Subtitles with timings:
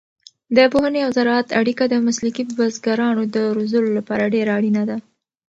[0.55, 4.97] د پوهنې او زراعت اړیکه د مسلکي بزګرانو د روزلو لپاره ډېره اړینه ده.